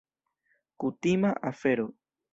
[0.79, 1.85] Kutima afero.